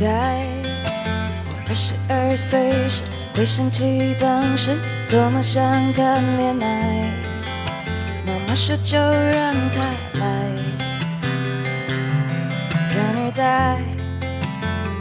[0.00, 0.46] 在
[1.68, 3.02] 二十二岁时，
[3.34, 4.74] 回想起当时
[5.10, 7.04] 多么想谈恋爱。
[8.26, 9.80] 妈妈说就让他
[10.18, 10.24] 来。
[12.96, 13.76] 然而在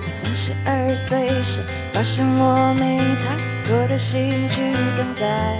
[0.04, 1.64] 我三十二岁时，
[1.94, 3.38] 发现我没太
[3.70, 5.56] 多的心去等待，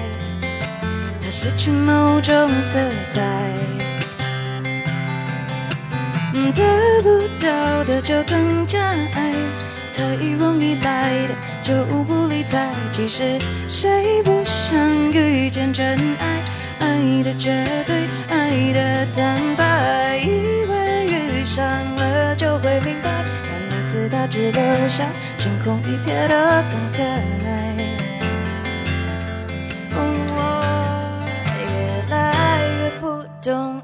[1.24, 2.78] 他失去某种色
[3.14, 3.79] 彩。
[6.52, 8.80] 得不到的就更加
[9.14, 9.34] 爱，
[9.94, 12.68] 太容易来的就不理睬。
[12.92, 14.78] 其实谁不想
[15.12, 16.42] 遇见真爱？
[16.80, 20.18] 爱的绝对，爱的坦白。
[20.18, 25.06] 以为遇上了就会明白，但每次他只留下
[25.38, 26.64] 惊空一瞥的
[26.98, 27.48] 感慨。
[29.92, 29.98] 我
[31.60, 31.66] 越
[32.10, 33.79] 来越不懂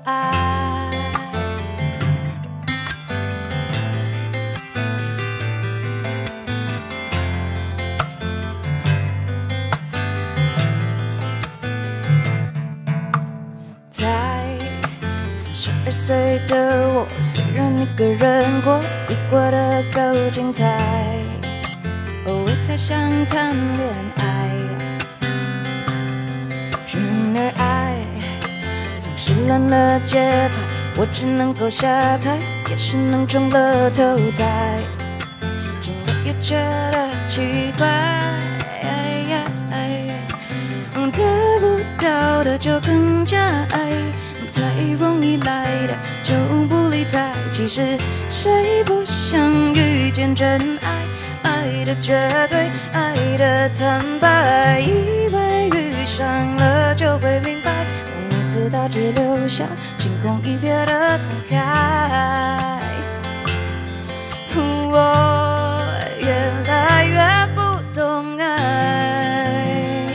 [16.05, 20.77] 岁的我，虽然一个人过，也过得够精彩。
[22.27, 24.23] 偶尔才想谈恋爱，
[26.93, 27.01] 然
[27.35, 27.95] 而爱
[28.99, 30.53] 总是乱了节拍，
[30.95, 31.87] 我只能够下
[32.19, 32.37] 台，
[32.69, 34.77] 也许能中了头彩，
[35.81, 36.55] 中了也觉
[36.91, 37.87] 得奇怪。
[41.11, 41.23] 得
[41.59, 43.39] 不到的就更加
[43.71, 43.89] 爱。
[44.75, 46.35] 太容易来的就
[46.67, 47.97] 不理睬，其实
[48.27, 49.39] 谁不想
[49.73, 51.05] 遇见真爱？
[51.43, 56.27] 爱的绝对，爱的坦白，以为遇上
[56.57, 57.71] 了就会明白，
[58.05, 59.63] 但每次他只留下
[59.97, 61.17] 惊鸿一瞥的
[61.49, 62.81] 感慨。
[64.57, 65.81] 我
[66.19, 66.27] 越
[66.67, 67.15] 来越
[67.55, 67.61] 不
[67.97, 70.05] 懂爱，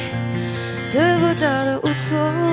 [0.93, 2.50] 得不到的无所谓。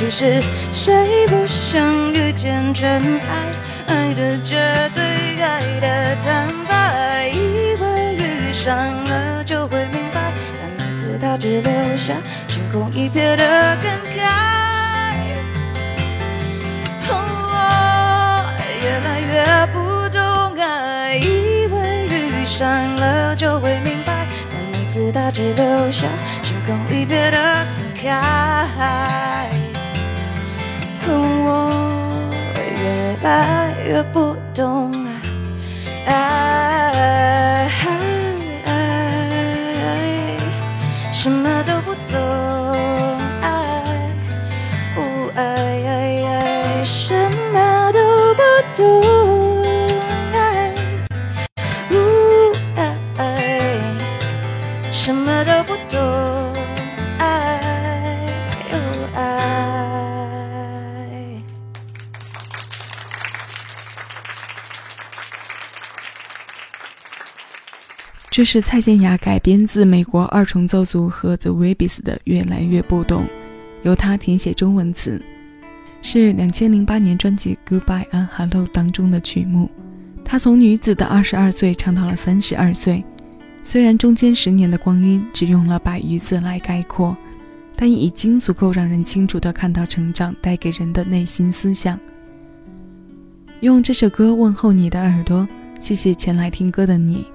[0.00, 0.10] 理睬。
[0.10, 3.94] 其实谁不想遇见真爱？
[3.94, 4.56] 爱的绝
[4.94, 5.02] 对，
[5.42, 7.28] 爱的坦白。
[7.28, 8.74] 以为遇上
[9.04, 12.14] 了就会明白，但每次他只留下
[12.48, 14.18] 惊鸿一瞥的感慨。
[17.12, 17.14] 我
[18.82, 20.18] 越来越不懂
[20.58, 26.08] 爱，以为遇上了就会明白，但每次他只留下
[26.42, 27.36] 惊鸿一瞥的
[28.02, 28.08] 感
[28.74, 29.59] 慨。
[31.12, 31.70] 我
[32.56, 34.92] 越来越不懂
[36.06, 37.59] 爱，
[68.40, 73.24] 这是蔡健雅改编自美国二重奏组合 The Weebies 的《越来越不懂》，
[73.82, 75.20] 由他填写中文词，
[76.00, 79.70] 是两千零八年专辑《Goodbye and Hello》当中的曲目。
[80.24, 83.04] 他从女子的二十二岁唱到了三十二岁，
[83.62, 87.14] 虽然中间十年的光阴只用了百余字来概括，
[87.76, 92.00] 但已经足够让人清楚地看到成长带给人的内心思想。
[93.60, 95.46] 用这首歌问候你的耳朵，
[95.78, 97.26] 谢谢前来听歌的你。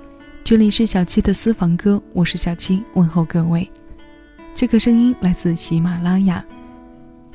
[0.45, 3.68] 这里是小七的私房歌，我是小七，问候各位。
[4.53, 6.45] 这个声音来自喜马拉雅。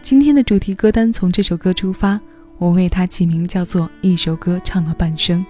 [0.00, 2.20] 今天的主题歌单从这首歌出发，
[2.56, 5.40] 我为它起名叫做《一首歌唱了半生》，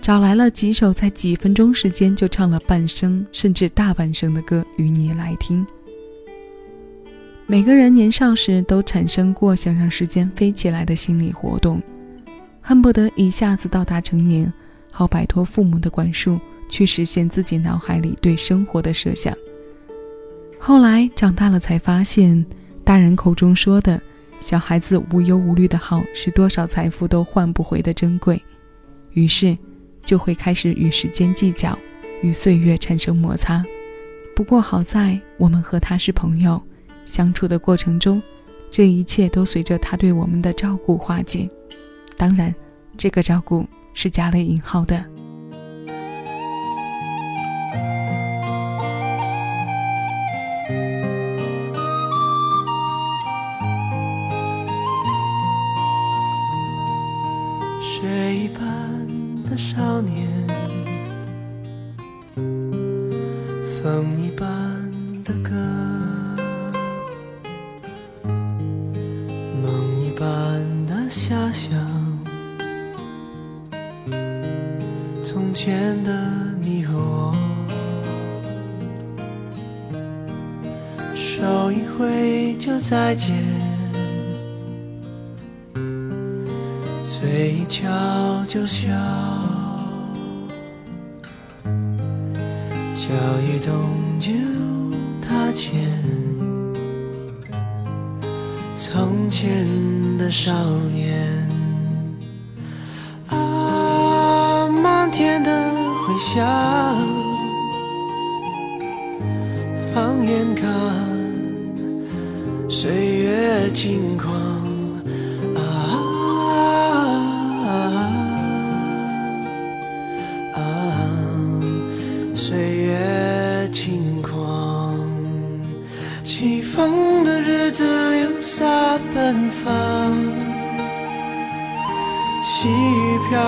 [0.00, 5.66] 找来了几首在几分钟时间就唱了半生甚至大半生的歌与你来听。
[7.48, 11.82] 每个人年少时都产生过想让时间飞起来的心理活动，
[12.60, 14.52] 恨不得一下子到达成年，
[14.92, 16.38] 好摆脱父母的管束，
[16.70, 19.36] 去实现自己脑海里对生活的设想。
[20.58, 22.46] 后来长大了才发现，
[22.84, 24.00] 大人口中说的
[24.40, 28.40] 小孩子无忧无虑的好，是多少财富都换不回的珍贵。
[29.12, 29.58] 于是，
[30.04, 31.78] 就会开始与时间计较，
[32.22, 33.62] 与岁月产生摩擦。
[34.36, 36.62] 不过好在我们和他是朋友，
[37.04, 38.22] 相处的过程中，
[38.70, 41.48] 这一切都随着他对我们的照顾化解。
[42.16, 42.54] 当然，
[42.96, 45.04] 这个照顾是加了引号的。
[70.20, 71.72] 般的遐想，
[75.24, 76.12] 从前的
[76.60, 77.34] 你和我，
[81.14, 83.34] 手一挥就再见，
[87.02, 87.88] 嘴一翘
[88.46, 89.39] 就笑。
[100.42, 100.54] 少
[100.90, 101.46] 年，
[103.28, 105.50] 啊，漫天的
[106.00, 106.42] 回响，
[109.92, 110.66] 放眼看。
[112.70, 114.59] 岁月轻狂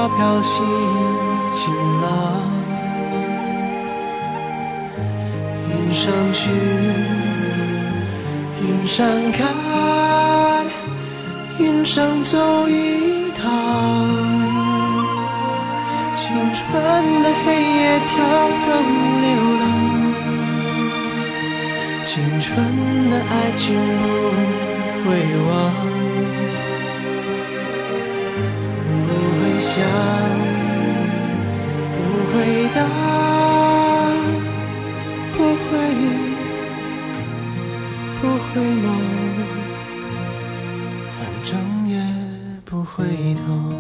[0.02, 0.66] 飘飘，心
[1.54, 2.10] 晴朗，
[5.68, 6.50] 云上去。
[8.60, 9.54] 云上看，
[11.60, 13.42] 云上走一趟，
[16.16, 16.62] 青春
[17.22, 18.10] 的黑夜跳
[18.66, 18.70] 灯
[19.22, 19.26] 流
[19.60, 19.64] 浪，
[22.02, 22.10] 青
[22.40, 22.50] 春
[23.08, 23.78] 的爱情
[25.04, 25.10] 不会
[25.46, 25.50] 忘，
[29.74, 29.80] 想，
[31.96, 31.98] 不
[32.30, 32.34] 回
[32.74, 32.78] 答，
[35.34, 35.70] 不会。
[38.20, 38.86] 不回眸，
[41.18, 41.50] 反正
[41.88, 41.94] 也
[42.64, 43.71] 不回头。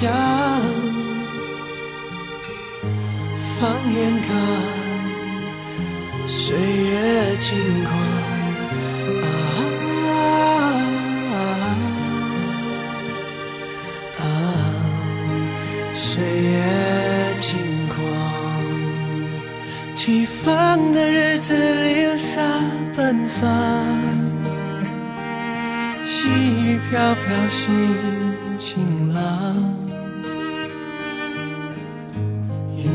[0.00, 0.27] 飘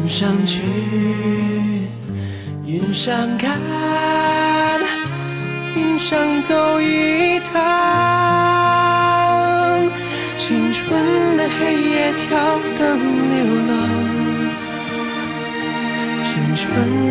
[0.03, 0.61] 云上去，
[2.65, 3.57] 云上看，
[5.77, 7.53] 云上走一趟。
[10.37, 13.71] 青春的黑夜跳灯流浪，
[16.21, 16.59] 青春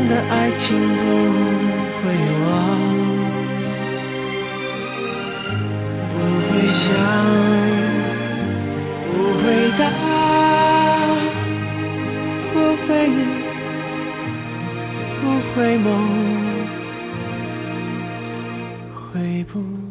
[0.07, 1.01] 的爱情不
[1.97, 2.03] 会
[2.45, 2.53] 忘。
[6.11, 6.93] 不会想，
[9.07, 9.43] 不回
[9.79, 9.81] 答，
[12.89, 13.11] 回忆，
[15.21, 15.23] 不
[15.55, 15.87] 回眸，
[19.13, 19.82] 回不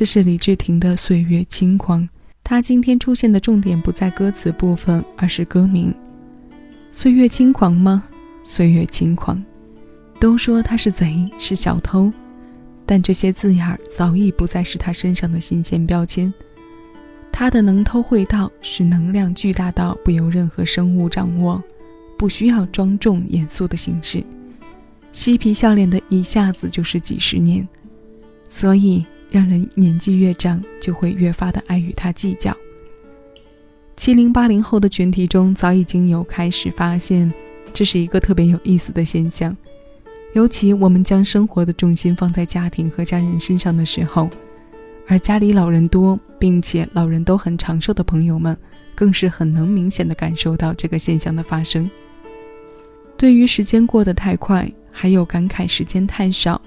[0.00, 2.02] 这是李治廷的《岁月轻狂》，
[2.42, 5.94] 他今天出现的重点不在歌词部分，而是歌名。
[6.90, 8.04] 岁月轻狂吗？
[8.42, 9.44] 岁月轻狂。
[10.18, 12.10] 都说他是贼，是小偷，
[12.86, 16.32] 但这些字眼儿早已不再是他身上的新鲜标签。
[17.30, 21.62] 他的能偷会盗，是能量巨大到不由任何生物掌握，
[22.16, 24.24] 不需要庄重严肃的形式，
[25.12, 27.68] 嬉皮笑脸的一下子就是几十年，
[28.48, 32.56] 所以让人年纪越长就会越发的爱与他计较。
[33.96, 37.32] 七零八零后的群体中，早已经有开始发现，
[37.72, 39.56] 这是一个特别有意思的现象。
[40.32, 44.30] 尤其我们将生活的重心放在家庭和家人身上的时候，
[45.06, 48.56] 而家里老人多，并且老人都很长寿的朋友们，
[48.94, 51.90] 更是很能明显的感受到这个现象的发生。
[53.16, 56.58] 对于时间过得太快，还有感慨时间太少，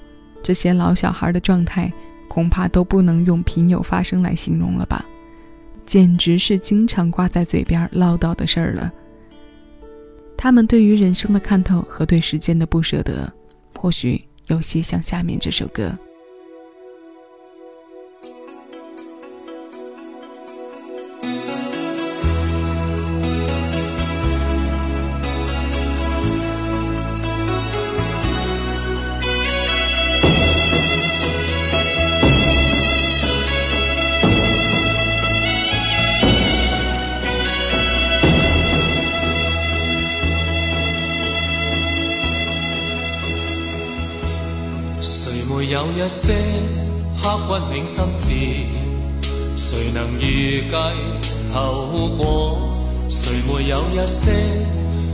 [0.43, 1.91] 这些老小孩的状态，
[2.33, 5.05] 恐怕都不能用频有发生来形容了吧，
[5.85, 8.91] 简直是经常挂在嘴边唠叨的事儿了。
[10.35, 13.31] 他们对于人生的看透和对时间的不舍得。
[13.77, 15.95] 或许有些像下面这首歌。
[45.43, 46.33] 谁没有一些
[47.21, 48.31] 刻骨铭心事，
[49.57, 50.73] 谁能预计
[51.53, 52.69] 后果？
[53.09, 54.31] 谁没有一些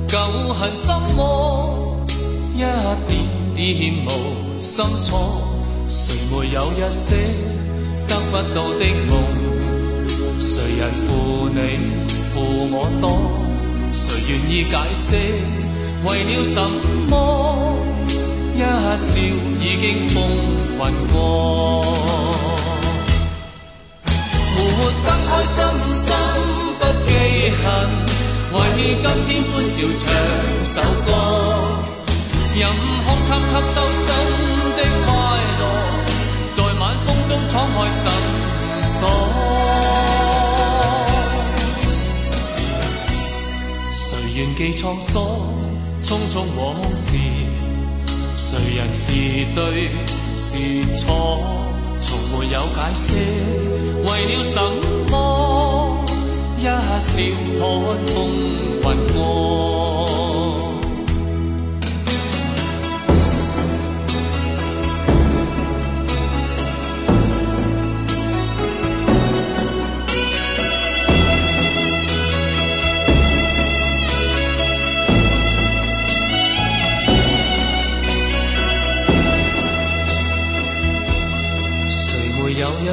[0.08, 0.20] 旧
[0.54, 2.06] 恨心魔？
[2.54, 5.42] 一点点无心错。
[5.88, 7.16] 谁没有一些
[8.08, 9.24] 得不到的梦？
[10.40, 11.58] 谁人负你
[12.32, 13.20] 负我多？
[13.92, 15.16] 谁愿意解释
[16.06, 16.62] 为了什
[17.10, 17.74] 么？
[18.60, 19.16] 一笑
[19.62, 20.16] 已经风
[20.76, 20.82] 云
[21.14, 21.82] 过，
[24.54, 24.58] 活
[25.02, 25.56] 得开心
[25.96, 26.04] 心
[26.78, 27.10] 不记
[27.56, 27.64] 恨，
[28.52, 28.58] 为
[29.02, 30.04] 今天欢笑唱
[30.66, 30.76] 首
[31.06, 31.08] 歌，
[32.54, 32.60] 任
[33.06, 34.06] 胸襟吸收新
[34.76, 35.08] 的快
[35.60, 35.62] 乐，
[36.52, 38.04] 在晚风中敞开心
[38.84, 38.98] 锁。
[43.94, 43.98] 谁
[44.36, 45.24] 愿记沧桑，
[46.02, 46.60] 匆匆往
[46.94, 47.16] 事。
[48.42, 49.12] 谁人是
[49.54, 49.90] 对
[50.34, 50.56] 是
[50.96, 51.44] 错，
[52.00, 53.14] 从没有解释，
[54.06, 54.58] 为了什
[55.12, 56.06] 么？
[56.58, 57.02] 一笑看
[58.08, 58.16] 风
[58.82, 59.99] 云过。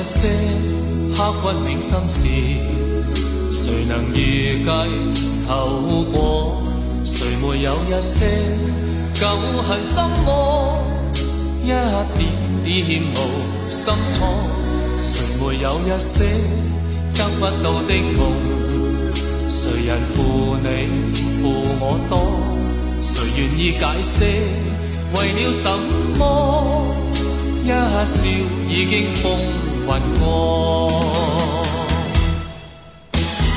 [0.06, 0.28] 些
[1.16, 2.28] 刻骨铭心事，
[3.50, 4.70] 谁能预计
[5.48, 6.62] 后果？
[7.02, 8.26] 谁没有一些
[9.14, 9.26] 旧
[9.66, 9.94] 恨心
[10.24, 10.78] 魔？
[11.64, 11.74] 一点
[12.62, 13.16] 点无
[13.68, 14.26] 心错。
[14.96, 16.24] 谁没有一些
[17.12, 18.20] 得不到的梦？
[19.48, 20.66] 谁人负你
[21.42, 21.42] 负
[21.80, 22.14] 我多？
[23.02, 24.14] 谁愿意解释
[25.14, 25.64] 为了什
[26.16, 26.22] 么？
[27.64, 28.28] 一笑
[28.68, 29.65] 已经风。
[29.86, 30.26] 云过，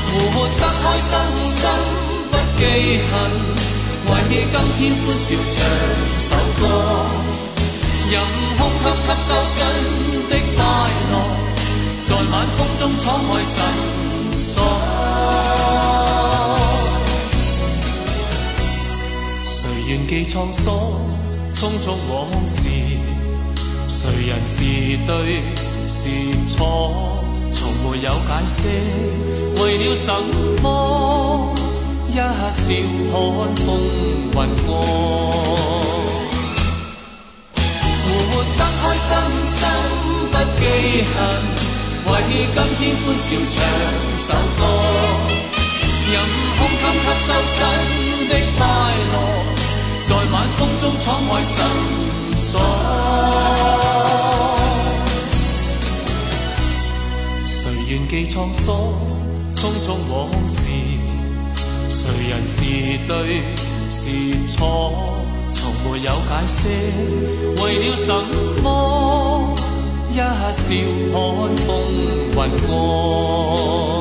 [0.05, 1.11] 活得开心
[1.49, 1.61] 心
[2.29, 2.61] 不记
[3.09, 3.11] 恨，
[4.05, 5.57] 为今天欢笑唱
[6.19, 6.61] 首歌，
[8.11, 8.13] 任
[8.57, 9.57] 空吸吸收新
[10.29, 10.57] 的快
[11.09, 11.13] 乐，
[12.03, 13.57] 在晚风中敞开心
[14.37, 14.47] 锁。
[19.43, 19.51] 谁
[19.87, 20.67] 愿记沧桑，
[21.55, 22.13] 匆匆往
[22.45, 22.69] 事，
[23.87, 24.63] 谁人是
[25.07, 25.09] 对？
[25.91, 26.07] 是
[26.45, 27.17] 错，
[27.51, 28.69] 从没有解释，
[29.59, 30.13] 为了什
[30.61, 31.51] 么？
[32.09, 32.21] 一笑
[33.09, 33.09] 看
[33.55, 33.65] 风
[34.31, 34.69] 云过，
[37.55, 38.07] 活
[38.55, 39.09] 得开心
[39.49, 39.57] 心
[40.29, 40.61] 不记
[41.09, 41.17] 恨，
[42.05, 42.07] 为
[42.53, 43.57] 今天欢笑唱
[44.15, 44.29] 首
[44.59, 44.61] 歌，
[46.05, 46.13] 任
[46.55, 47.57] 胸襟吸收新
[48.29, 48.61] 的快
[49.11, 49.13] 乐，
[50.03, 51.57] 在晚风中敞开心
[52.37, 52.53] 锁。
[57.89, 58.75] 愿记沧桑，
[59.55, 60.69] 匆匆往事，
[61.89, 62.63] 谁人是
[63.07, 63.41] 对
[63.89, 64.11] 是
[64.45, 65.15] 错，
[65.51, 66.69] 从没有解释，
[67.63, 68.13] 为了什
[68.61, 69.55] 么？
[70.11, 71.67] 一笑看风
[72.35, 73.98] 云过。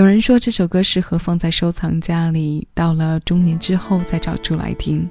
[0.00, 5.06] 有人说这首歌适合放在收藏夹里，到了中年之后再找出来听。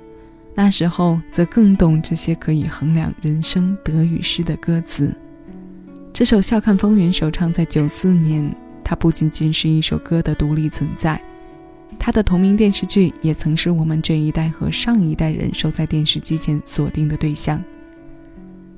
[0.55, 5.15] 那时候则更懂这些可以衡量人生得与失的歌词。
[6.11, 8.51] 这首《笑看风云》首唱在九四年，
[8.83, 11.21] 它不仅仅是一首歌的独立存在，
[11.99, 17.63] 它的同名电视剧也曾是我们这一代和上一代人守在电视机前锁定的对象。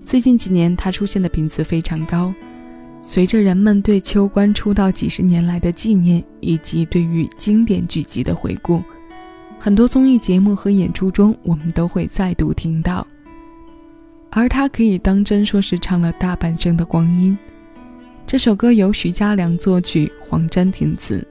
[0.06, 2.34] 最近几年，它出现的频次非常高。
[3.04, 8.82] 随着人们对秋官出道几十年来的纪念，以及对于经典剧集的回顾，
[9.60, 13.06] 很多综艺节目和演出中，我们都会再度听到。
[14.30, 17.38] 而他可以当真说是唱了大半生的光阴。
[18.26, 21.26] 这首歌由徐佳良作曲，黄沾填词。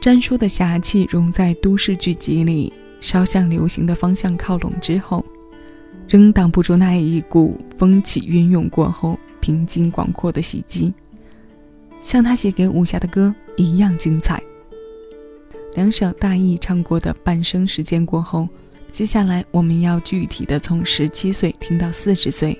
[0.00, 5.24] 詹叔的侠气融在都市剧集里，稍向流行的方向靠拢之后，
[6.08, 10.90] 仍挡不住那一股风起云涌过后平静广阔的袭击，
[12.00, 14.42] 像他写给武侠的歌一样精彩。
[15.74, 18.48] 两首大意唱过的半生时间过后。
[18.90, 22.58] 接下来我们要具体的从十七岁听到四十岁。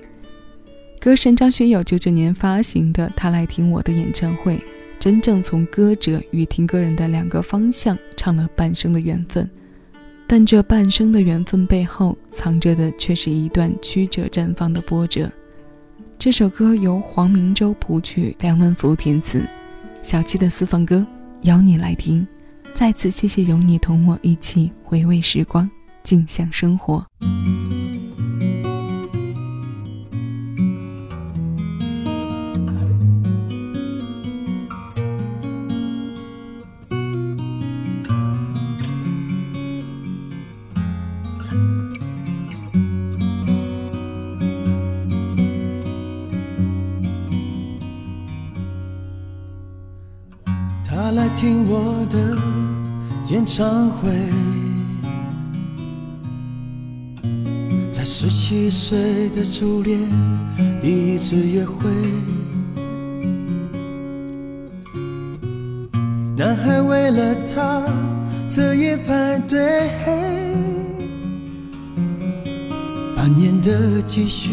[1.01, 4.57] 歌神张学友九九年发行的《他来听我的演唱会》，
[4.99, 9.49] 真正从歌者与听歌人的两个方向唱了半生的缘分。
[10.27, 15.33] 但这半生的缘分背后藏着的却是一段曲折绽放的波折。
[16.19, 19.47] 这首歌由黄明洲谱曲，梁文福填词，
[20.03, 21.07] 小七的私房歌，
[21.43, 22.27] 邀你来听。
[22.75, 25.71] 再次谢谢有你同我一起回味时光。
[26.03, 27.05] 静享生活。
[51.37, 52.37] 听我的
[53.29, 54.11] 演唱会。
[57.93, 59.99] 在十七岁的初恋，
[60.81, 61.91] 第一次约会，
[66.37, 67.83] 男孩为了她
[68.49, 69.91] 彻夜排队，
[73.17, 74.53] 半年的积蓄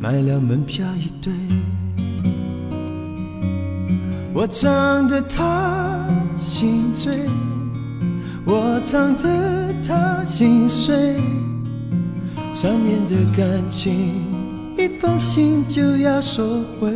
[0.00, 1.32] 买了门票一对，
[4.38, 5.98] 我唱得他
[6.36, 7.26] 心醉，
[8.44, 11.16] 我唱得他心碎。
[12.54, 13.92] 三年的感情，
[14.78, 16.92] 一封信就要收回。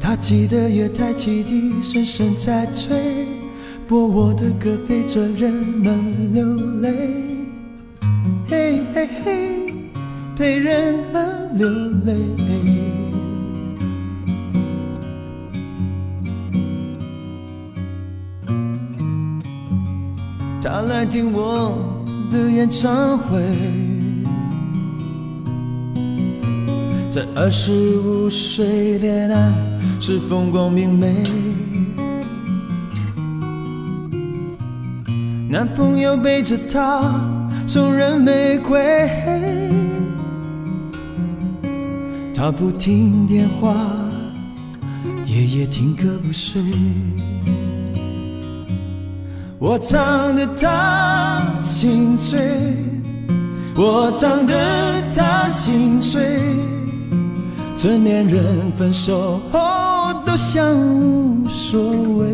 [0.00, 3.26] 他记得月台汽笛声声在催，
[3.88, 7.10] 播我的歌陪着人们流泪。
[8.48, 9.74] 嘿嘿嘿，
[10.36, 11.68] 陪人们流
[12.04, 12.51] 泪。
[20.64, 21.76] 他来听我
[22.30, 23.42] 的演唱会，
[27.10, 29.52] 在二十五岁恋爱
[29.98, 31.12] 是风光明媚，
[35.50, 37.20] 男朋友背着她
[37.66, 39.10] 送人玫瑰，
[42.32, 43.74] 她不听电话，
[45.26, 46.62] 夜夜听歌不睡。
[49.64, 52.40] 我唱得他心醉，
[53.76, 54.52] 我唱得
[55.14, 56.20] 他心碎。
[57.76, 61.80] 成年人分手后都像无所
[62.18, 62.26] 谓，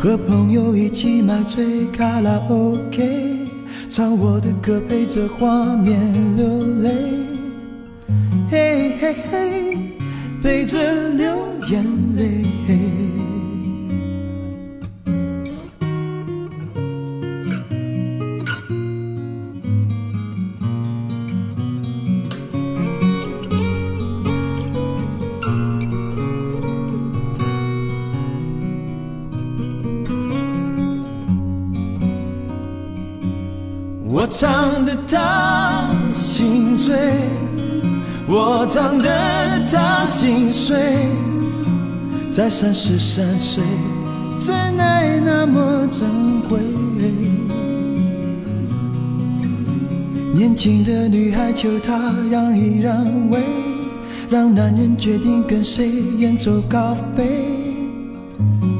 [0.00, 3.38] 和朋友一起买醉卡拉 OK，
[3.88, 5.96] 唱我的歌陪着画面
[6.36, 6.44] 流
[6.82, 6.90] 泪，
[8.50, 9.78] 嘿嘿嘿，
[10.42, 10.76] 陪着
[11.10, 11.36] 流
[11.68, 11.84] 眼
[12.16, 13.15] 泪。
[34.08, 36.96] 我唱得他心醉，
[38.28, 39.08] 我唱得
[39.70, 40.76] 他心碎，
[42.32, 43.64] 在三十三岁，
[44.40, 46.08] 真爱那么珍
[46.48, 46.60] 贵。
[50.32, 53.40] 年轻的女孩求他让一让位，
[54.30, 57.44] 让男人决定跟谁远走高飞。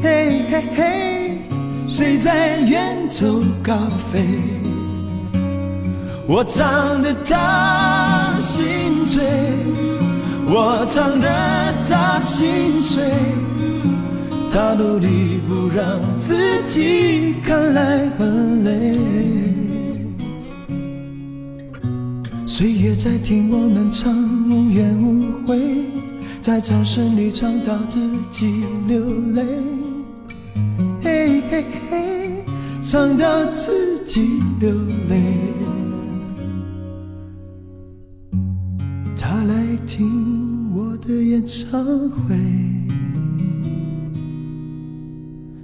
[0.00, 1.38] 嘿嘿嘿，
[1.88, 3.74] 谁在远走高
[4.12, 4.24] 飞？
[6.28, 9.22] 我唱得他心醉。
[10.48, 11.28] 我唱得
[11.88, 13.02] 他心碎，
[14.50, 18.98] 他努力不让自己看来很累。
[22.46, 24.14] 岁月在听我们唱
[24.48, 25.58] 无怨无悔，
[26.40, 27.98] 在掌声里唱到自
[28.30, 29.00] 己流
[29.34, 29.42] 泪。
[31.02, 32.44] 嘿嘿嘿，
[32.80, 34.70] 唱到自己流
[35.08, 35.75] 泪。
[39.96, 42.36] 听我的演唱会，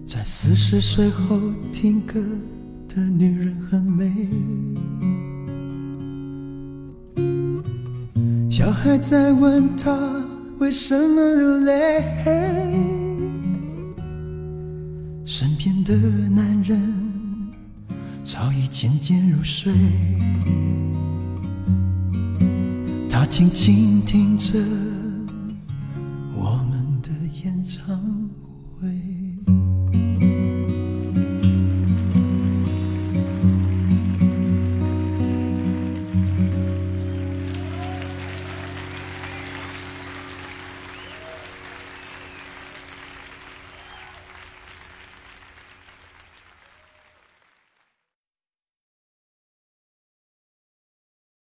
[0.07, 1.39] 在四十岁后
[1.71, 2.19] 听歌
[2.89, 4.11] 的女人很美。
[8.49, 10.25] 小孩在问他
[10.61, 12.03] 为什么流泪，
[15.27, 15.95] 身边的
[16.31, 16.81] 男人
[18.25, 19.71] 早已渐渐入睡。
[23.33, 24.92] 静静听着。